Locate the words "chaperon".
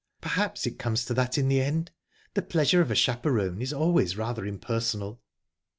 2.95-3.61